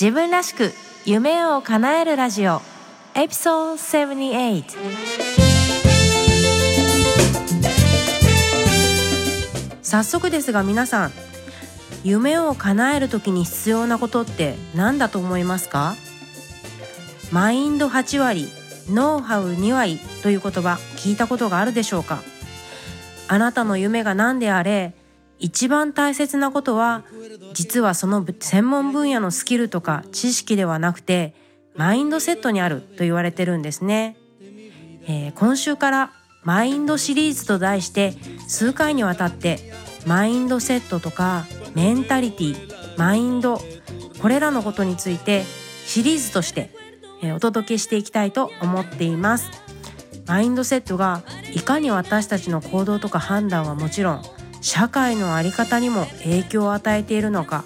[0.00, 0.72] 自分らしく
[1.06, 2.62] 夢を叶えるラジオ。
[3.16, 4.62] エピソード78
[9.82, 11.10] 早速ですが皆さん
[12.04, 15.96] 夢を叶える時に必要なことって何だと思いますか？
[17.32, 18.52] マインド8割
[18.88, 22.22] ノウハウ2割という言葉聞いたことがあるでしょうか？
[23.26, 24.92] あなたの夢が何であれ
[25.38, 27.04] 一番大切なことは
[27.54, 31.34] 実はその専門分野のスキルとか知識ではなくて
[31.76, 34.16] マインドセットにあると言われてるんですね、
[35.06, 38.14] えー、今週からマインドシリーズと題して
[38.48, 39.72] 数回にわたって
[40.06, 43.60] マインドセットとかメンタリティマインド
[44.20, 45.44] これらのことについて
[45.86, 46.70] シリーズとして
[47.34, 49.50] お届けしていきたいと思っています。
[50.28, 51.22] マインドセットが
[51.54, 54.22] いかに私たちの行動とか判断はもちろん
[54.60, 57.64] 社会の在り方にも影響を与えているのか。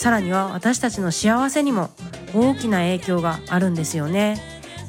[0.00, 1.90] さらには私たちの幸せにも
[2.34, 4.40] 大きな影響があるんですよね、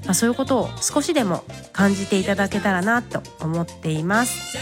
[0.05, 4.57] まあ、そういうことを少しでも感じていただけたらなと思っています。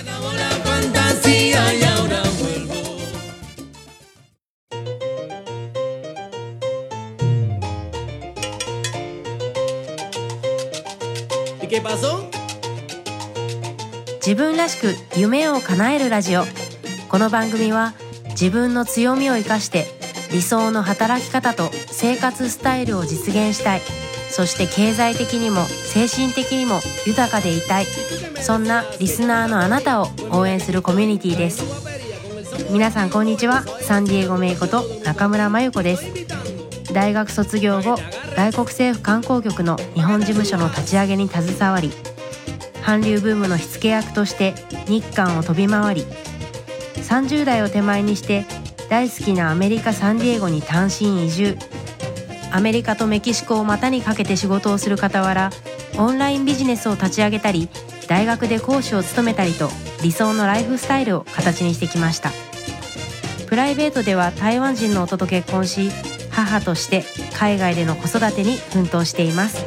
[14.26, 16.44] 自分らしく夢を叶えるラジオ
[17.10, 17.94] この番組は
[18.30, 19.88] 自分の強みを生かして
[20.32, 23.82] 理想の働き方と生活スタイルを実現したい。
[24.30, 27.86] そして経済的にも精神的にも豊かでいたい。
[28.40, 31.64] そんなリスナーのあなたを応援するコミュニティです。
[32.72, 33.64] 皆さんこんにちは。
[33.82, 36.30] サンディエゴメイこと中村真由子です。
[36.94, 37.98] 大学卒業後
[38.36, 41.92] 外国政府観光局の日本事務所の立ち上げに携わり
[42.84, 44.54] 韓流ブームの火付け役として
[44.88, 46.06] 日韓を飛び回り
[47.10, 48.46] 30代を手前にして
[48.88, 51.58] 大好きなアメリカ・サンディエゴに単身移住。
[52.52, 55.52] アメリカとメキシコを股にかけて仕事をする傍ら
[55.98, 57.70] オンラインビジネスを立ち上げたり
[58.08, 59.70] 大学で講師を務めたりと
[60.02, 62.32] 理想のライフスタイルを形にしてきました。
[63.48, 65.90] プライベートでは台湾人の夫と結婚し
[66.30, 67.04] 母として
[67.34, 69.66] 海外での子育てに奮闘しています。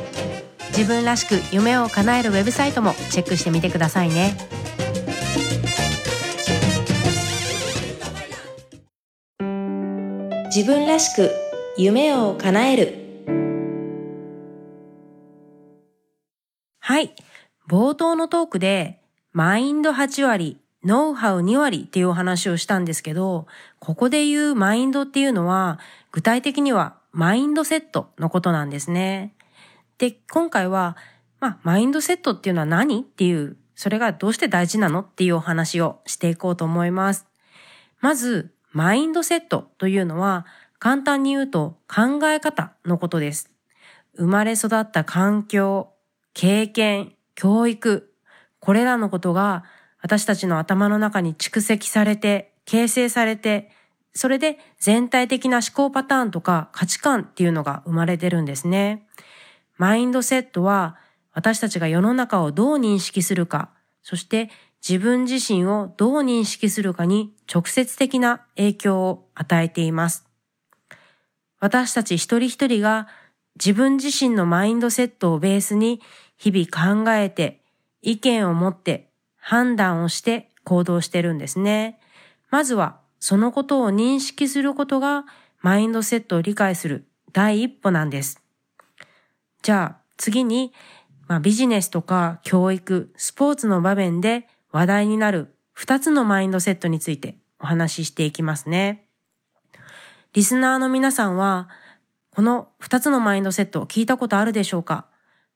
[0.69, 4.37] 自分らしく夢を叶えるウェブサイトもチェックしてみてくださいね。
[10.55, 11.31] 自分らしく
[11.79, 12.99] 夢を叶える
[16.79, 17.15] はい
[17.71, 19.01] 冒頭のトークで
[19.33, 23.47] マインド8割ノウハウ2割っていうお話をしたんですけど、
[23.79, 25.79] ここで言うマインドっていうのは、
[26.11, 29.33] 具体的にはマインドセットのことなんですね。
[29.97, 30.99] で、今回は、
[31.39, 33.01] まあ、マインドセットっていうのは何？
[33.01, 35.01] っていう、それがどうして大事なの？
[35.01, 37.27] っていうお話をしていこうと思います。
[38.01, 40.47] まず、マインドセットというのは、
[40.79, 43.51] 簡単に言うと考え方のことです。
[44.17, 45.93] 生まれ育った環境、
[46.35, 48.13] 経験、教育、
[48.59, 49.65] これらのことが
[50.01, 53.71] 私たちの頭の中に蓄積されて、形成されて、
[54.15, 59.07] それで全体的な思考パターンとか価値観っていうのが生まれてるんですね。
[59.79, 60.97] マインドセットは
[61.33, 63.71] 私たちが世の中をどう認識するか、
[64.03, 64.51] そして
[64.87, 70.27] 自分自身をどう認識するかに直接的な影響を与えています。
[71.61, 73.07] 私たち一人一人が
[73.55, 76.01] 自分自身のマインドセットをベースに
[76.37, 77.63] 日々考えて
[78.03, 82.01] 意見を持って判断をして行動してるんですね。
[82.51, 85.25] まずはそのことを認識することが
[85.61, 88.43] マインドセットを理解する第一歩なんです。
[89.63, 90.73] じゃあ次に、
[91.29, 99.07] まあ、ビジネスとか教育、スポーツの場面で話題になる二つのマインドセットについてお話ししていきますね。
[100.33, 101.69] リスナーの皆さんは
[102.31, 105.07] この二つのマインドセットを聞いたことあるでしょうか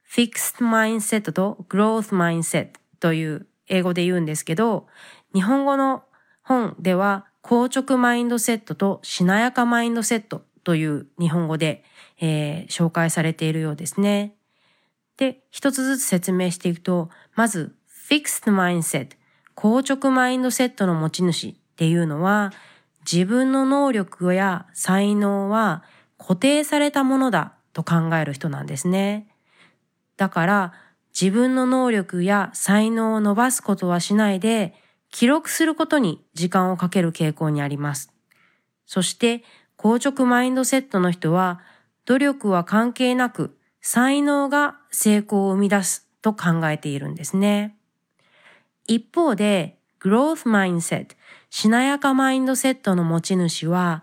[0.08, 4.86] ?Fixed Mindset と Growth Mindset という英語で言うんですけど、
[5.34, 6.04] 日本語の
[6.42, 11.84] 本では硬直マインドセットとしなやかマインドセットという日本語で、
[12.20, 14.34] えー、紹介されているようですね。
[15.16, 17.75] で、一つずつ説明していくと、まず、
[18.08, 19.16] fixed mindset、
[19.56, 22.52] 硬直マインドセットの持ち主っていうのは、
[23.10, 25.82] 自分の能力や才能は
[26.18, 29.28] 固定されたものだと考える人なんですね。
[30.16, 30.72] だから、
[31.20, 34.74] 自分の能力や才能を伸ばすことはしないで、
[35.10, 38.12] 記録することに時間をかける傾向にあります。
[38.86, 39.42] そして、
[39.76, 41.60] 硬直マインドセットの人は、
[42.04, 47.76] 努力は関係なく、才能が成功を生み出すと考えているんですね。
[48.86, 51.16] 一方で、growth mindset、
[51.50, 54.02] しなやかマインドセットの持ち主は、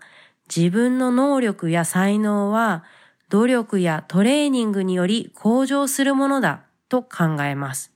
[0.54, 2.84] 自分の能力や才能は
[3.30, 7.92] 努力やトレーニングにより向上するものだと考えます。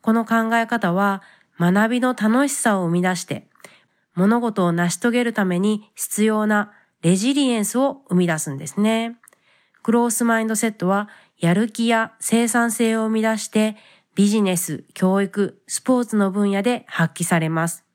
[0.00, 1.22] この考え方は
[1.58, 3.48] 学びの楽しさを生み出して
[4.14, 6.72] 物事を成し遂げるために必要な
[7.02, 9.16] レジリエンスを生み出すんですね。
[9.82, 13.76] グロースマインドセットはやる気や生産性を生み出して
[14.20, 17.86] ビジネス、教育、スポーツの分野で発揮されます。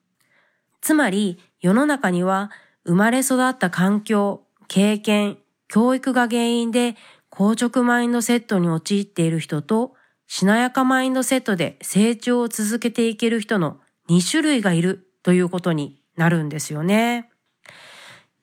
[0.82, 2.50] つまり世の中には
[2.84, 5.38] 生まれ育った環境、経験、
[5.68, 6.96] 教育が原因で
[7.30, 9.94] 硬直マインドセットに陥っている人と
[10.26, 13.78] しなやかマインドセットで成長を続けていける人の
[14.10, 17.30] 2種類がいるということになるんですよね。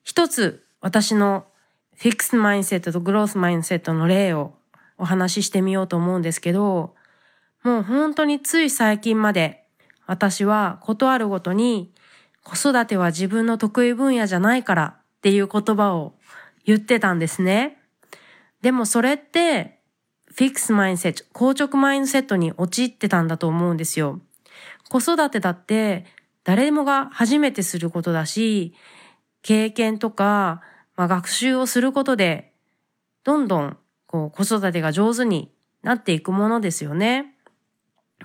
[0.03, 1.47] 一つ私の
[1.97, 4.53] フィックスマインセットとグロースマインセットの例を
[4.97, 6.95] お話ししてみようと思うんですけど、
[7.63, 9.63] もう本当につい最近まで
[10.05, 11.93] 私はことあるごとに
[12.43, 16.13] 子育ては自分の得意分野じゃないからっていう言葉を
[16.65, 17.77] 言ってたんですね。
[18.61, 19.79] でもそれって
[20.35, 24.19] フィックスマインセット、硬直マインセットに陥ってたんだと思うんですよ。
[24.89, 26.05] 子育てだって
[26.43, 28.73] 誰もが初めてすることだし、
[29.41, 30.61] 経験とか、
[30.95, 32.51] まあ、学習をすることで、
[33.23, 33.77] どんどん
[34.07, 35.51] こう子育てが上手に
[35.81, 37.32] なっていくものですよね。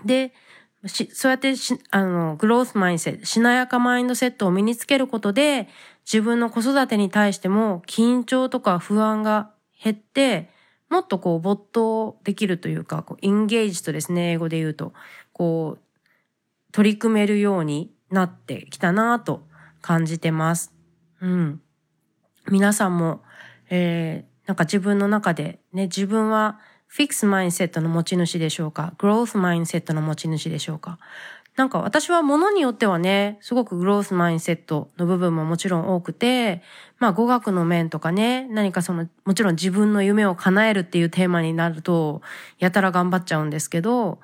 [0.05, 0.33] で、
[0.87, 1.55] そうやって
[1.91, 5.69] あの、グロースマインセット、しなやかマインドセットを身につけることで、
[6.05, 9.51] 自分の子育てに対しても緊張とか不安が
[9.83, 10.51] 減って、
[10.89, 14.93] もっとこう没頭できるというか、こうインゲージとですね、英語で言うと、
[15.33, 19.47] こう、取り組めるようになってきたなと
[19.83, 20.73] 感じてます。
[21.21, 21.61] うん。
[22.51, 23.23] 皆さんも、
[23.69, 28.95] えー、なんか自分の中でね、自分はフィックスマインセットの持ち主でしょうか？
[28.99, 30.99] グロースマインセットの持ち主でしょうか？
[31.55, 36.63] なんか私は物によってはね、すごくグロースマインセットの部分ももちろん多くて、
[36.99, 42.23] まあ語学の面とかね、何かその、もちろん自分の夢を叶えるっていうテーマになると、
[42.59, 44.21] やたら頑張っちゃうんですけど、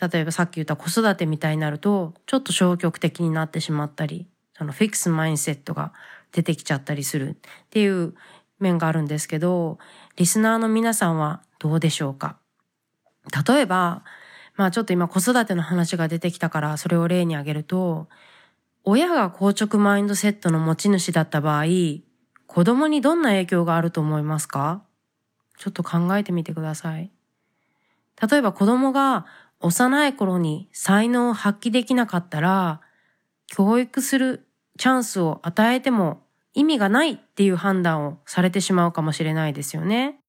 [0.00, 5.92] 例えばさっき言った子育てみたいになると、ちょっと消極的になってしまったり、そのフィックスマインセットが
[6.32, 7.34] 出てきちゃったりするっ
[7.68, 8.14] ていう
[8.60, 9.76] 面があるんですけど、
[10.16, 12.38] リスナーの皆さんはどうでしょうか？
[13.46, 14.04] 例えば、
[14.56, 18.08] まあちょっと今子育ての話が出てきたからそれを例に挙げると、
[18.84, 21.64] 親が硬直マインドセットの持ち主だった場合、
[22.46, 24.82] 子供にどんな影響があると思いますか？
[25.58, 27.10] ちょっと考えてみてください。
[28.30, 29.26] 例えば子供が
[29.60, 32.80] 幼い頃に才能を発揮できなかったら、
[33.46, 34.46] 教育する
[34.78, 36.22] チャンスを与えても
[36.54, 40.20] 意味がないっていう判断をされてしまうかもしれないですよね。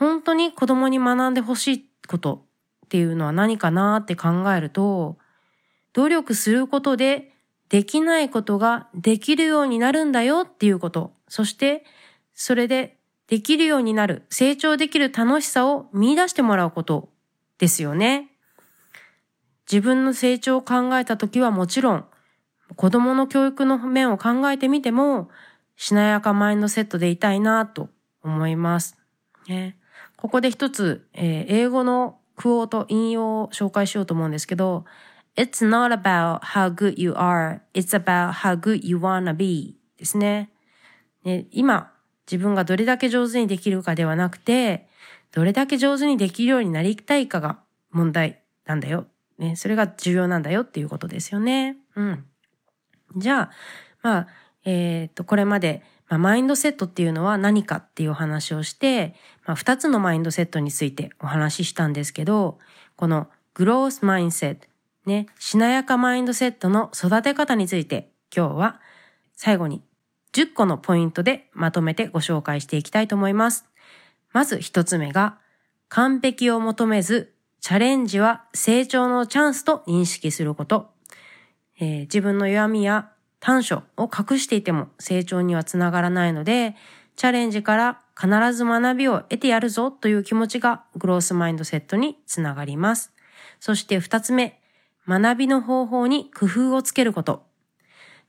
[0.00, 2.46] 本当に子供に学んでほしいこと
[2.86, 5.18] っていうのは何かなって考えると、
[5.92, 7.34] 努力することで
[7.68, 11.12] できないことができるようになるんだよっていうこと。
[11.28, 11.84] そして、
[12.32, 17.10] それでできるようになる、成長できる楽しさを見出してもらうこと
[17.58, 18.30] ですよね。
[19.70, 22.06] 自分の成長を考えたときはもちろん、
[22.74, 25.28] 子供の教育の面を考えてみても、
[25.76, 27.90] しなやかマインドセットでいたいなと
[28.22, 28.96] 思います。
[29.46, 29.76] ね、
[30.20, 34.84] ここで一つ、えー、英語のクォート、引用を紹介しようと思うんですけど、
[35.34, 40.50] It's not about how good you are, it's about how good you wanna be ですね。
[41.24, 41.90] ね今、
[42.30, 44.88] 自分がどれだけ上手にできるかではなくて、
[45.32, 47.60] どれだけ上手にできるようになりたいかが
[47.90, 49.06] 問題なんだよ。
[49.38, 51.78] ね、それが重要なんだよっていうことですよね。
[51.96, 52.24] うん。
[53.16, 53.50] じゃあ、
[54.02, 54.26] まあ、
[54.64, 59.14] えっ、ー、と、これまで、まあ、マインドセットっていうのは何かっていうお話をして、
[59.46, 62.58] まあ、二つのマインドセットについてお話ししたんですけど、
[62.96, 64.66] このグロースマインセット、
[65.06, 68.80] ね、しなやかマインドセットの育て方について今日は
[69.34, 69.82] 最後に
[70.32, 73.64] 10個のポイントでまとめてご紹介していきたいと思います。
[74.32, 75.38] まず一つ目が、
[75.88, 80.90] 完璧を求めず、チャレンジは成長のチャンスと認識すること。
[81.80, 86.76] えー、自分の弱みや短所を隠していても成長にはつながらないので、
[87.16, 93.12] チャレンジから必ず学びを得てやるぞという気持ちがグロースマインドセットにつながります。
[93.58, 94.60] そして二つ目、
[95.08, 97.50] 学びの方法に工夫をつけること。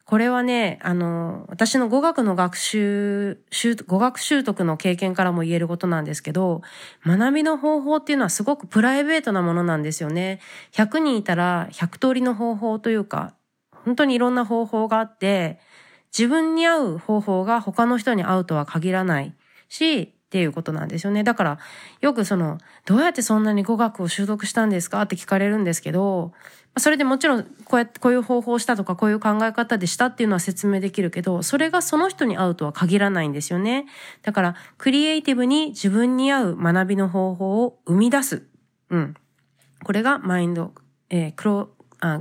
[0.06, 3.40] これはね、あの、私の語学の学習、
[3.88, 6.62] 語学習得の経験からも言えることなんですけど、
[7.06, 10.42] 学びの方法っていうのはすごくプライベートなものなんですよね。
[10.74, 13.36] 100人いたら100通りの方法というか、
[13.84, 15.60] 本当にいろんな方法があって、
[16.18, 19.34] 自分に合う方法が他の人に合うとは限らない
[19.70, 21.26] し、っていうことなんですよね。
[21.26, 21.60] だから、
[22.00, 26.32] よくその、どうやってそんなに語学を習得したんですかって聞かれるんですけど、
[26.78, 33.88] それでもちろん、こうやって、こういう方法をしたとか、こういう考え方でしたっていうのは説明できるけど、それがその人に合うとは限らないんですよね。
[34.22, 38.44] だから、クリエイティブに自分に合う学びの方法を生み出す。
[38.90, 39.16] うん。
[39.84, 40.74] これがマインド、
[41.10, 41.70] えー、クロ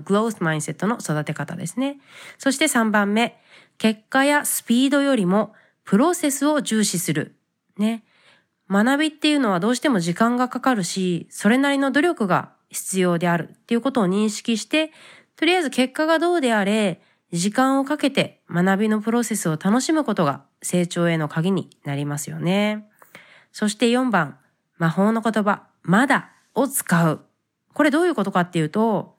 [0.05, 1.99] グロースマインセットの育て方ですね。
[2.39, 3.41] そして3番目、
[3.79, 7.37] 結果やスピードよりもプロセスを重視する。
[7.79, 8.05] ね。
[8.71, 14.93] 学びっていうのはどうしても時間がかかるし、それなりの努力が必要であるっていうことを認識して、
[15.35, 17.01] とりあえず結果がどうであれ、
[17.33, 22.89] 時間をかけて学びのプロセスを楽しむことが成長への鍵になりますよね。
[23.51, 24.39] そして4番、
[24.79, 27.25] 魔法の言葉、まだを使う。
[27.73, 29.17] これどういうことかっていうと、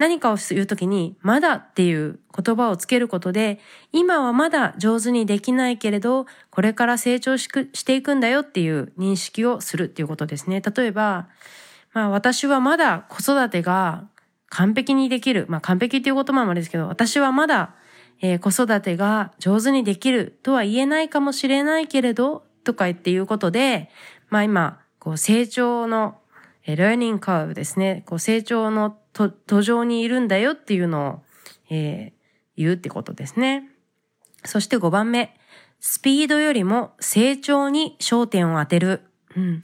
[0.00, 3.60] 何かを言うときに、まだっていう言葉をつけることで、
[3.92, 10.62] 今はまだ上手にできないけれど、これから成長していくんだよっていう認識をするっていうことですね。
[10.62, 11.28] 例えば、
[11.92, 14.08] まあ私はまだ子育てが
[14.48, 15.44] 完璧にできる。
[15.50, 17.74] まあ完璧っていう言葉もあれですけど、私はまだ、
[18.22, 23.90] えー、子育てが上手にできるとは言えないかもしれないけれど、とか言っていうことで、
[24.30, 26.16] まあ今、こう成長の、
[26.70, 28.04] えー、ラーニングカーブですね。
[28.06, 31.22] こう成長の途上にいるんだよっていうのを、
[31.70, 32.12] えー、
[32.56, 33.68] 言うってことですね。
[34.44, 35.36] そして5番目。
[35.80, 39.02] スピードよりも成長に焦点を当てる。
[39.36, 39.60] うん。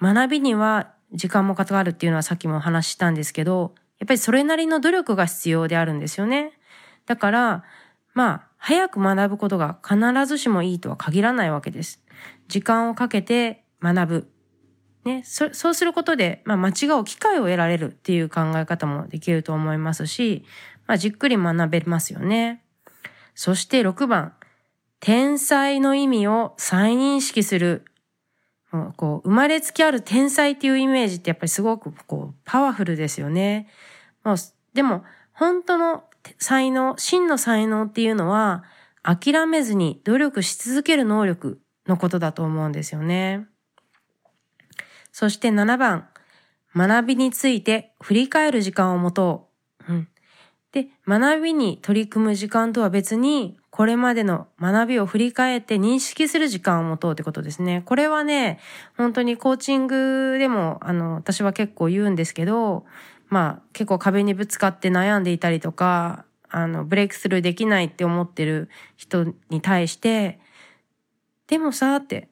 [0.00, 6.52] 学びには時間もかかるっていうのはさっきもお話ししたんですけど、やっぱりそれなりの努力が必要であるんですよね。
[7.06, 7.64] だから、
[8.14, 12.02] まあ、早く学ぶことが必ずしもいいとは限らないわけです。
[12.48, 14.32] 時間をかけて学ぶ。
[15.04, 20.44] ね、そそうすることで、まあ、間違う機会を得られるっていう考え方もできると思いますし、
[20.86, 22.62] まあ、じっくり学べますよね。
[23.34, 24.34] そして6番、
[25.00, 27.84] 天才の意味を再認識する。
[28.96, 33.68] こう、生まれつきある天才っていうイメージってやっぱりすごくこう、パワフルですよね。
[34.24, 34.36] もう
[34.74, 36.04] でも、本当の
[36.38, 38.64] 才能、真の才能っていうのは、
[39.02, 43.48] 諦めずに努力し続ける能力のことだと思うんですよね。
[45.12, 46.08] そして7番、
[46.74, 49.48] 学びについて振り返る時間を持と
[49.88, 49.92] う。
[49.92, 50.08] うん、
[50.72, 57.82] で、学びに取り組む時間とは別に、これまでの学びを振り返って認識する時間を持とうってことですね。
[57.86, 58.58] これはね、
[58.96, 62.84] 本当にコーチングでも、あの、私は結構言うんですけど、
[63.28, 70.38] まあ、結構壁にぶつかって悩んでいたりとか、あの、ブレイクスルーできないって思ってる人に対して、
[71.46, 72.28] でもさ、って、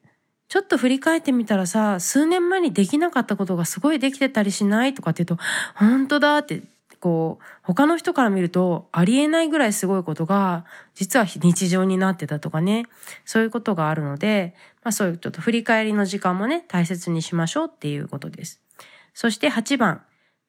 [0.50, 5.45] ちょっと振り返ってみたらさ、数年前にできなかったことがすごいできてたりしないとかって言うと、
[5.76, 6.64] 本当だって、
[6.99, 10.64] こう、他の人から見るとありえないぐらいすごいことが、
[10.97, 12.87] 実は日常になってたとかね、
[13.25, 18.61] そういうことがあるので、まあそういうちょっと振り返りの時間もね、大切にしましょうっていうことです。
[19.14, 20.02] そして8番、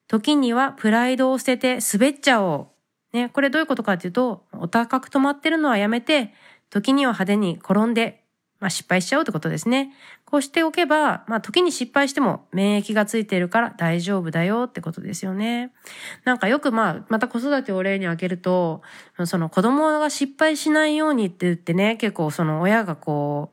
[0.08, 2.72] 時にはプライドを捨てて滑っちゃお
[3.14, 3.16] う。
[3.16, 6.34] ね、これどういうことかっていうと、お高く止まってるのはやめて、
[6.70, 8.21] 時には派手に転んで
[8.62, 9.92] まあ失敗しちゃうってことですね。
[10.24, 15.72] こうしておけば、まあ時に失敗しても免疫がついているから大丈夫だよってことですよね。
[16.24, 18.82] なんかよくまあ、また子育てを例に挙げると、
[19.24, 23.50] その子供が失敗しないようにって言ってね、結構その親がこ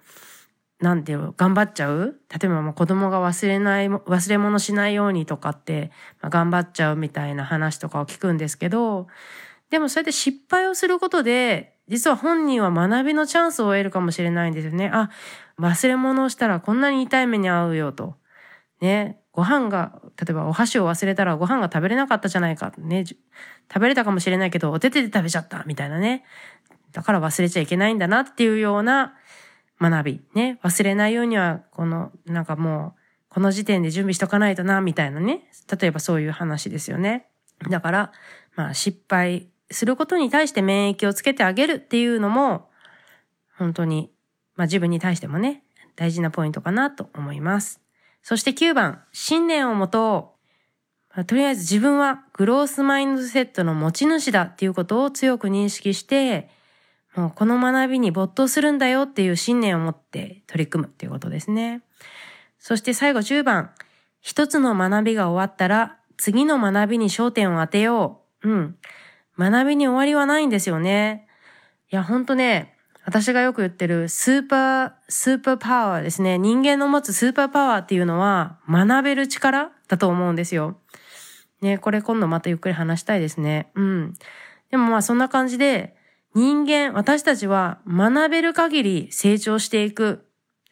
[0.79, 9.07] う、なんていうの、頑張っちゃう例えばまあ子供が忘れない、忘れ物しないようにとかって、まあ、頑張っちゃうみたいな話とかを聞くんですけど、
[9.71, 14.89] でもそうやって失敗をすることで、実は本人は学びのチャンスを得るかもしれないんですよね。
[14.93, 15.09] あ、
[15.59, 18.15] 忘れ物をしたらこんなに痛い目に遭うよと。
[18.79, 19.19] ね。
[19.31, 22.71] ご飯が、例えばお箸を忘れたらご飯が食べれなかったじゃないか。
[22.77, 23.05] ね。
[23.05, 25.63] 食べれたかもしれないけど、お手手で食べちゃった。
[25.65, 26.23] みたいなね。
[26.91, 29.15] だから忘れちゃいけないんだなっていうような
[29.79, 30.21] 学び。
[30.35, 30.59] ね。
[30.63, 35.49] 忘れないようには、この、なんかもう、この時点で準備しとかないとな、みたいなね。
[35.79, 37.27] 例えばそういう話ですよね。
[37.69, 38.11] だから、
[38.55, 42.69] まあ失敗することに対して免疫をつけてあげるっていうのも、
[43.57, 44.11] 本当に、
[44.55, 45.63] まあ自分に対してもね、
[45.95, 47.81] 大事なポイントかなと思います。
[48.23, 50.35] そして9番、信念をもと
[51.15, 56.49] う、とりあえず自分はグロースマインドセットの持ち主だっていうことを強く認識して、
[57.15, 61.81] もうこの学びに没頭するんだよっていう信念を持って取り組むっていうことですね。
[62.59, 63.71] そして最後10番、
[64.21, 68.49] 一つの学びが終わったら次の学びに焦点を当てよう。
[68.49, 68.77] うん。
[69.39, 71.25] 学びに終わりはないんですよね。
[71.89, 76.37] いや、ほんとね、私がよく言ってるスーパー、スーパーパワーですね。
[76.37, 80.77] 人間の持つスーパーパワーっていうのは学べる力だと思うんですよ。
[81.61, 83.71] ね、これ今度またゆっくり話したいですね。
[83.75, 84.13] うん。
[84.71, 85.95] でもまあそんな感じで、
[86.35, 90.27] 人間、私たちは学べる限り成長していく。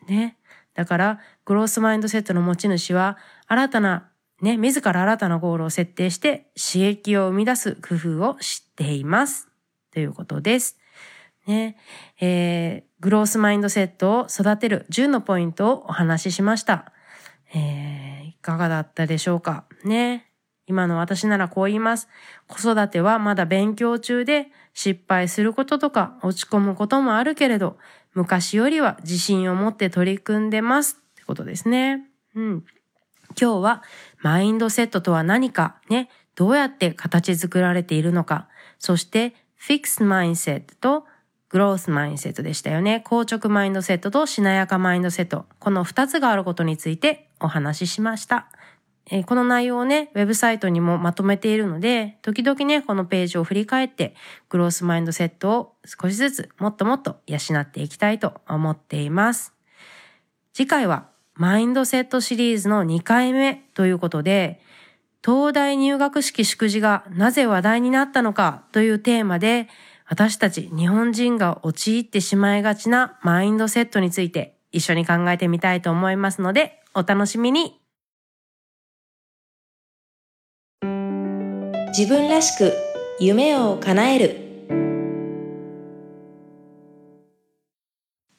[0.08, 0.38] ね。
[0.76, 9.48] だから、グロースマインドセットの持ち主は、新たな、ね、自ら新たなゴールを設定して刺激を生み出す工夫を知っています。
[9.92, 10.78] ということです。
[11.48, 11.78] ね、
[12.20, 16.92] えー、グロースマインドセットを育てる10のポイントをお話ししました。
[17.56, 19.66] えー、いかがだったでしょうか？
[19.84, 20.26] ね。
[20.68, 22.10] 今の私ならこう言います。
[22.48, 27.78] 子育てはまだ勉強中で失敗することとか落ち込むこともあるけれど、
[28.14, 32.06] 昔よりは自信を持って取り組んでますってことですね。
[32.36, 32.66] うん。
[33.40, 33.84] 今日は
[34.22, 38.48] マインドセットとは何かね、どうやって形作られているのか、
[38.80, 41.06] そしてフィックスマインセットと
[41.50, 43.02] グロースマインセットでしたよね。
[43.02, 45.46] 硬直マインドセットとしなやかマインドセット。
[45.60, 48.50] この2つがあることについてお話ししました。
[49.10, 54.16] えー、この内容をね、ウェブサイトにもまとめているので、時々ね、このページを振り返って、
[54.50, 59.54] グロースマインドセットを少しずつもっともっと養っていきたいと思っています。
[60.54, 64.60] 次回は、マインドセットシリーズの2回目ということで、
[65.24, 69.68] 東大入学式祝辞がなぜ話題になったのかというテーマで、
[70.08, 77.80] 私たち日本人が陥ってしまいがちなマインドセットについて一緒に考えてみたいと思いますので、お楽しみに。
[81.90, 82.74] 自分らしく
[83.20, 84.38] 夢を叶える。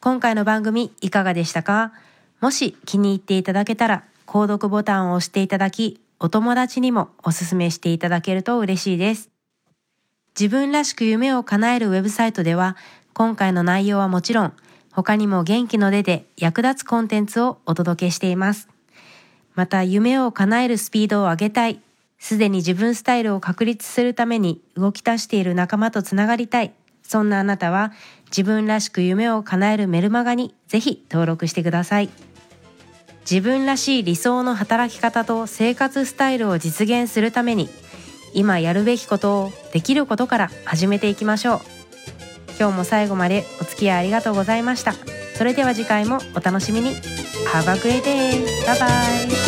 [0.00, 1.92] 今回の番組いかがでしたか？
[2.40, 9.30] もし気に入っていただけたら購読ボタンを押していただきお友達にもおすすめしていただけると嬉しいです
[10.38, 12.76] 自分らしく夢を叶えるウェブサイトでは
[13.12, 14.52] 今回の内容はもちろん
[14.92, 18.68] 他にも元気の出で役立つコンテンツをお届けしています
[19.54, 21.80] また夢を叶えるスピードを上げたい
[22.18, 26.72] すでに自分スタイルを確立するために動き出している仲間とつながりたい。
[27.02, 27.92] そんなあなたは
[28.26, 32.10] 自分らしく夢を叶えるメルマガにぜひ登録してください。
[33.30, 37.68] 自分らしい理想の働き方と生活スタイルを実現するために
[38.32, 41.60] 今やるべきことをできることから始めていきましょう。
[42.58, 44.94] 今日も最後までお付き合いありがとうございました。
[45.36, 46.96] それでは次回もお楽しみに。
[47.52, 48.44] Have a great day!
[48.66, 49.47] Bye bye!